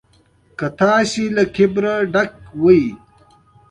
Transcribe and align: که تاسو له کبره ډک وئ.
که 0.57 0.67
تاسو 0.79 1.21
له 1.35 1.43
کبره 1.55 1.93
ډک 2.13 2.31
وئ. 2.63 2.83